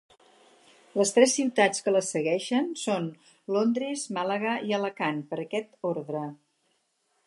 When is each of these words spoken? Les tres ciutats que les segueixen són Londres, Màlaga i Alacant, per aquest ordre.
Les 1.01 1.11
tres 1.17 1.35
ciutats 1.39 1.83
que 1.87 1.93
les 1.97 2.09
segueixen 2.15 2.73
són 2.87 3.07
Londres, 3.57 4.09
Màlaga 4.19 4.59
i 4.71 4.77
Alacant, 4.81 5.25
per 5.35 5.43
aquest 5.45 5.75
ordre. 5.97 6.29